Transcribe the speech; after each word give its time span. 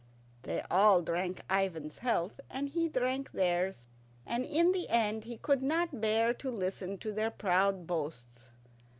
They 0.41 0.63
all 0.71 1.03
drank 1.03 1.43
Ivan's 1.47 1.99
health, 1.99 2.39
and 2.49 2.69
he 2.69 2.89
drank 2.89 3.33
theirs, 3.33 3.85
and 4.25 4.43
in 4.45 4.71
the 4.71 4.89
end 4.89 5.25
he 5.25 5.37
could 5.37 5.61
not 5.61 6.01
bear 6.01 6.33
to 6.33 6.49
listen 6.49 6.97
to 6.97 7.11
their 7.13 7.29
proud 7.29 7.85
boasts. 7.85 8.49